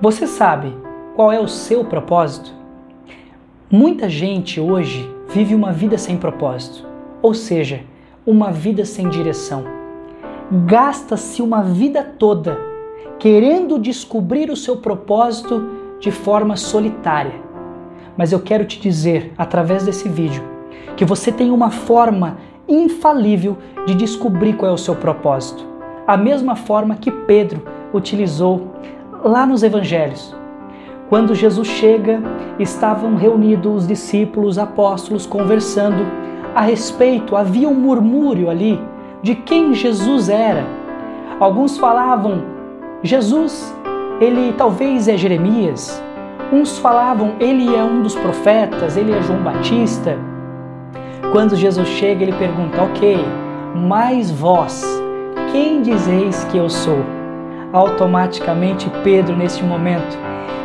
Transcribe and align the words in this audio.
Você 0.00 0.28
sabe 0.28 0.72
qual 1.16 1.32
é 1.32 1.40
o 1.40 1.48
seu 1.48 1.84
propósito? 1.84 2.52
Muita 3.68 4.08
gente 4.08 4.60
hoje 4.60 5.12
vive 5.28 5.56
uma 5.56 5.72
vida 5.72 5.98
sem 5.98 6.16
propósito, 6.16 6.86
ou 7.20 7.34
seja, 7.34 7.80
uma 8.24 8.52
vida 8.52 8.84
sem 8.84 9.08
direção. 9.08 9.64
Gasta-se 10.66 11.42
uma 11.42 11.64
vida 11.64 12.04
toda 12.04 12.56
querendo 13.18 13.76
descobrir 13.76 14.50
o 14.50 14.56
seu 14.56 14.76
propósito 14.76 15.68
de 15.98 16.12
forma 16.12 16.56
solitária. 16.56 17.34
Mas 18.16 18.30
eu 18.30 18.38
quero 18.38 18.64
te 18.64 18.80
dizer, 18.80 19.32
através 19.36 19.84
desse 19.84 20.08
vídeo, 20.08 20.44
que 20.96 21.04
você 21.04 21.32
tem 21.32 21.50
uma 21.50 21.72
forma 21.72 22.38
infalível 22.68 23.58
de 23.84 23.96
descobrir 23.96 24.52
qual 24.52 24.70
é 24.70 24.74
o 24.74 24.78
seu 24.78 24.94
propósito. 24.94 25.66
A 26.06 26.16
mesma 26.16 26.54
forma 26.54 26.94
que 26.94 27.10
Pedro 27.10 27.64
utilizou 27.92 28.68
lá 29.24 29.46
nos 29.46 29.62
evangelhos. 29.62 30.36
Quando 31.08 31.34
Jesus 31.34 31.66
chega, 31.66 32.20
estavam 32.58 33.16
reunidos 33.16 33.82
os 33.82 33.86
discípulos, 33.86 34.50
os 34.50 34.58
apóstolos 34.58 35.26
conversando 35.26 36.06
a 36.54 36.60
respeito, 36.60 37.36
havia 37.36 37.68
um 37.68 37.74
murmúrio 37.74 38.50
ali 38.50 38.80
de 39.22 39.34
quem 39.34 39.74
Jesus 39.74 40.28
era. 40.28 40.66
Alguns 41.40 41.78
falavam: 41.78 42.42
Jesus, 43.02 43.74
ele 44.20 44.52
talvez 44.56 45.08
é 45.08 45.16
Jeremias. 45.16 46.02
Uns 46.52 46.78
falavam: 46.78 47.34
ele 47.40 47.74
é 47.74 47.82
um 47.82 48.02
dos 48.02 48.14
profetas, 48.14 48.96
ele 48.96 49.12
é 49.12 49.22
João 49.22 49.42
Batista. 49.42 50.18
Quando 51.32 51.56
Jesus 51.56 51.88
chega, 51.88 52.22
ele 52.22 52.32
pergunta: 52.32 52.82
Ok, 52.82 53.18
mas 53.74 54.30
vós, 54.30 54.84
quem 55.52 55.80
dizeis 55.80 56.44
que 56.44 56.58
eu 56.58 56.68
sou? 56.68 57.17
Automaticamente, 57.72 58.90
Pedro, 59.04 59.36
neste 59.36 59.62
momento, 59.62 60.16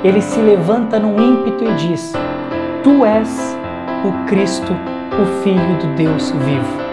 ele 0.05 0.21
se 0.21 0.39
levanta 0.39 0.97
num 0.97 1.21
ímpeto 1.21 1.65
e 1.65 1.75
diz: 1.75 2.13
Tu 2.81 3.05
és 3.05 3.57
o 4.05 4.25
Cristo, 4.25 4.71
o 5.21 5.43
Filho 5.43 5.77
do 5.79 5.95
Deus 5.95 6.31
vivo. 6.31 6.83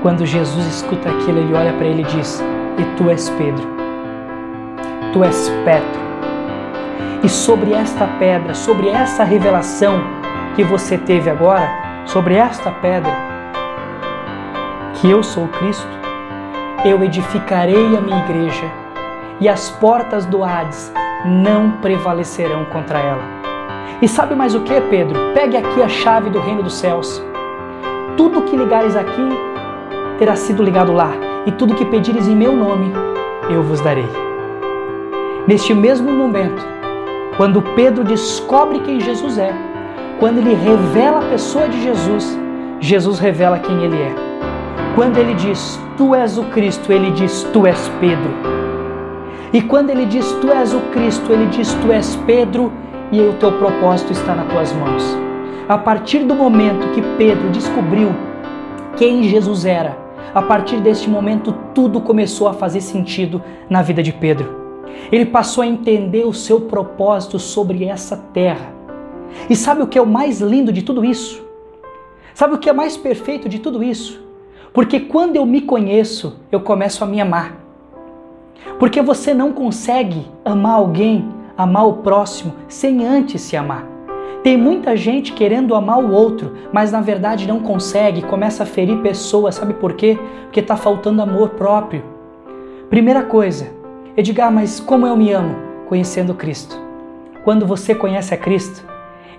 Quando 0.00 0.24
Jesus 0.24 0.64
escuta 0.64 1.08
aquilo, 1.08 1.40
ele 1.40 1.54
olha 1.54 1.72
para 1.72 1.86
ele 1.86 2.02
e 2.02 2.04
diz: 2.04 2.40
E 2.78 2.84
tu 2.96 3.10
és 3.10 3.28
Pedro, 3.30 3.66
tu 5.12 5.24
és 5.24 5.48
Petro. 5.64 6.00
E 7.24 7.28
sobre 7.28 7.72
esta 7.72 8.06
pedra, 8.20 8.54
sobre 8.54 8.90
essa 8.90 9.24
revelação 9.24 10.00
que 10.54 10.62
você 10.62 10.96
teve 10.96 11.28
agora, 11.28 11.68
sobre 12.06 12.34
esta 12.34 12.70
pedra, 12.70 13.12
que 14.94 15.10
eu 15.10 15.20
sou 15.20 15.48
Cristo, 15.48 15.98
eu 16.84 17.02
edificarei 17.02 17.96
a 17.96 18.00
minha 18.00 18.20
igreja 18.20 18.79
e 19.40 19.48
as 19.48 19.70
portas 19.70 20.26
do 20.26 20.44
Hades 20.44 20.92
não 21.24 21.72
prevalecerão 21.82 22.64
contra 22.66 22.98
ela. 22.98 23.22
E 24.02 24.08
sabe 24.08 24.34
mais 24.34 24.54
o 24.54 24.60
que, 24.60 24.80
Pedro? 24.82 25.18
Pegue 25.34 25.56
aqui 25.56 25.82
a 25.82 25.88
chave 25.88 26.30
do 26.30 26.40
reino 26.40 26.62
dos 26.62 26.74
céus. 26.74 27.22
Tudo 28.16 28.42
que 28.42 28.56
ligares 28.56 28.96
aqui 28.96 29.28
terá 30.18 30.36
sido 30.36 30.62
ligado 30.62 30.92
lá, 30.92 31.12
e 31.46 31.52
tudo 31.52 31.74
que 31.74 31.84
pedires 31.84 32.28
em 32.28 32.36
meu 32.36 32.54
nome, 32.54 32.92
eu 33.48 33.62
vos 33.62 33.80
darei. 33.80 34.08
Neste 35.46 35.72
mesmo 35.72 36.12
momento, 36.12 36.62
quando 37.36 37.62
Pedro 37.62 38.04
descobre 38.04 38.80
quem 38.80 39.00
Jesus 39.00 39.38
é, 39.38 39.54
quando 40.18 40.38
ele 40.38 40.54
revela 40.54 41.20
a 41.20 41.30
pessoa 41.30 41.66
de 41.66 41.82
Jesus, 41.82 42.38
Jesus 42.78 43.18
revela 43.18 43.58
quem 43.58 43.82
ele 43.82 43.96
é. 43.96 44.14
Quando 44.94 45.16
ele 45.16 45.32
diz, 45.32 45.80
Tu 45.96 46.14
és 46.14 46.36
o 46.36 46.44
Cristo, 46.44 46.92
ele 46.92 47.10
diz, 47.12 47.42
Tu 47.52 47.66
és 47.66 47.90
Pedro. 48.00 48.30
E 49.52 49.60
quando 49.60 49.90
ele 49.90 50.06
diz, 50.06 50.30
Tu 50.40 50.50
és 50.50 50.72
o 50.72 50.80
Cristo, 50.92 51.32
ele 51.32 51.46
diz, 51.46 51.72
Tu 51.74 51.92
és 51.92 52.16
Pedro, 52.26 52.72
e 53.12 53.20
o 53.20 53.32
teu 53.34 53.52
propósito 53.52 54.12
está 54.12 54.34
nas 54.34 54.48
tuas 54.48 54.72
mãos. 54.72 55.16
A 55.68 55.76
partir 55.76 56.20
do 56.20 56.34
momento 56.34 56.92
que 56.94 57.02
Pedro 57.16 57.50
descobriu 57.50 58.14
quem 58.96 59.24
Jesus 59.24 59.64
era, 59.64 59.96
a 60.34 60.40
partir 60.40 60.80
deste 60.80 61.10
momento 61.10 61.52
tudo 61.74 62.00
começou 62.00 62.46
a 62.46 62.54
fazer 62.54 62.80
sentido 62.80 63.42
na 63.68 63.82
vida 63.82 64.02
de 64.02 64.12
Pedro. 64.12 64.60
Ele 65.10 65.26
passou 65.26 65.62
a 65.62 65.66
entender 65.66 66.24
o 66.24 66.32
seu 66.32 66.60
propósito 66.60 67.38
sobre 67.38 67.84
essa 67.84 68.16
terra. 68.16 68.72
E 69.48 69.56
sabe 69.56 69.82
o 69.82 69.86
que 69.86 69.98
é 69.98 70.02
o 70.02 70.06
mais 70.06 70.40
lindo 70.40 70.72
de 70.72 70.82
tudo 70.82 71.04
isso? 71.04 71.42
Sabe 72.34 72.54
o 72.54 72.58
que 72.58 72.68
é 72.68 72.72
mais 72.72 72.96
perfeito 72.96 73.48
de 73.48 73.58
tudo 73.58 73.82
isso? 73.82 74.20
Porque 74.72 75.00
quando 75.00 75.36
eu 75.36 75.44
me 75.44 75.60
conheço, 75.60 76.40
eu 76.50 76.60
começo 76.60 77.02
a 77.02 77.06
me 77.06 77.20
amar. 77.20 77.59
Porque 78.78 79.02
você 79.02 79.34
não 79.34 79.52
consegue 79.52 80.26
amar 80.44 80.74
alguém, 80.74 81.28
amar 81.56 81.86
o 81.86 81.94
próximo, 81.94 82.54
sem 82.68 83.06
antes 83.06 83.42
se 83.42 83.56
amar. 83.56 83.86
Tem 84.42 84.56
muita 84.56 84.96
gente 84.96 85.34
querendo 85.34 85.74
amar 85.74 85.98
o 85.98 86.12
outro, 86.12 86.54
mas 86.72 86.90
na 86.90 87.02
verdade 87.02 87.46
não 87.46 87.60
consegue, 87.60 88.22
começa 88.22 88.62
a 88.62 88.66
ferir 88.66 88.96
pessoas, 89.02 89.56
sabe 89.56 89.74
por 89.74 89.92
quê? 89.92 90.18
Porque 90.44 90.60
está 90.60 90.76
faltando 90.76 91.20
amor 91.20 91.50
próprio. 91.50 92.02
Primeira 92.88 93.22
coisa, 93.22 93.70
Edgar, 94.16 94.50
mas 94.50 94.80
como 94.80 95.06
eu 95.06 95.14
me 95.14 95.30
amo? 95.30 95.54
Conhecendo 95.88 96.34
Cristo. 96.34 96.80
Quando 97.44 97.66
você 97.66 97.94
conhece 97.94 98.32
a 98.32 98.36
Cristo, 98.36 98.82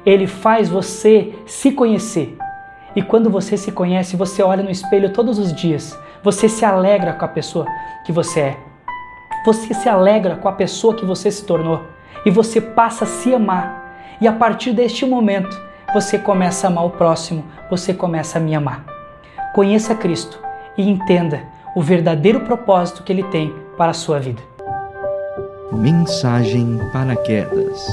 ele 0.06 0.28
faz 0.28 0.70
você 0.70 1.34
se 1.48 1.72
conhecer. 1.72 2.38
E 2.96 3.02
quando 3.02 3.30
você 3.30 3.58
se 3.58 3.72
conhece, 3.72 4.16
você 4.16 4.44
olha 4.44 4.64
no 4.64 4.70
espelho 4.70 5.14
todos 5.14 5.40
os 5.40 5.54
dias. 5.54 5.98
Você 6.24 6.48
se 6.48 6.64
alegra 6.64 7.14
com 7.14 7.26
a 7.26 7.28
pessoa 7.28 7.66
que 8.06 8.12
você 8.12 8.40
é. 8.40 8.71
Você 9.44 9.74
se 9.74 9.90
alegra 9.90 10.36
com 10.36 10.48
a 10.48 10.52
pessoa 10.52 10.94
que 10.94 11.06
você 11.06 11.32
se 11.32 11.44
tornou. 11.44 11.82
E 12.26 12.30
você 12.30 12.62
passa 12.62 13.06
a 13.06 13.08
se 13.08 13.34
amar. 13.34 13.96
E 14.22 14.28
a 14.28 14.34
partir 14.34 14.72
deste 14.74 15.06
momento, 15.06 15.60
você 15.94 16.18
começa 16.18 16.68
a 16.68 16.70
amar 16.70 16.86
o 16.86 16.92
próximo, 16.92 17.44
você 17.70 17.94
começa 17.94 18.38
a 18.38 18.42
me 18.42 18.54
amar. 18.54 18.86
Conheça 19.54 19.96
Cristo 19.96 20.40
e 20.78 20.88
entenda 20.88 21.44
o 21.76 21.82
verdadeiro 21.82 22.42
propósito 22.42 23.04
que 23.04 23.12
Ele 23.12 23.24
tem 23.24 23.54
para 23.78 23.92
a 23.92 23.96
sua 23.96 24.20
vida. 24.20 24.42
Mensagem 25.72 26.80
para 26.94 27.16
quedas. 27.16 27.86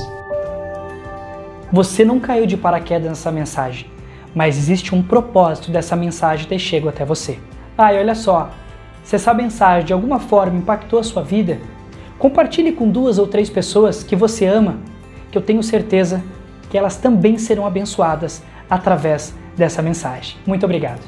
Você 1.72 2.04
não 2.04 2.20
caiu 2.20 2.46
de 2.46 2.56
paraquedas 2.56 3.08
nessa 3.08 3.30
mensagem, 3.30 3.90
mas 4.34 4.58
existe 4.58 4.94
um 4.94 5.02
propósito 5.02 5.70
dessa 5.70 5.96
mensagem 5.96 6.46
ter 6.46 6.58
chegado 6.58 6.90
até 6.90 7.04
você. 7.04 7.38
Ah, 7.76 7.92
e 7.92 7.98
olha 7.98 8.14
só, 8.14 8.50
se 9.08 9.16
essa 9.16 9.32
mensagem 9.32 9.86
de 9.86 9.92
alguma 9.94 10.18
forma 10.18 10.58
impactou 10.58 11.00
a 11.00 11.02
sua 11.02 11.22
vida, 11.22 11.58
compartilhe 12.18 12.72
com 12.72 12.90
duas 12.90 13.18
ou 13.18 13.26
três 13.26 13.48
pessoas 13.48 14.02
que 14.04 14.14
você 14.14 14.44
ama, 14.44 14.76
que 15.32 15.38
eu 15.38 15.40
tenho 15.40 15.62
certeza 15.62 16.22
que 16.68 16.76
elas 16.76 16.98
também 16.98 17.38
serão 17.38 17.66
abençoadas 17.66 18.42
através 18.68 19.34
dessa 19.56 19.80
mensagem. 19.80 20.36
Muito 20.46 20.64
obrigado. 20.64 21.00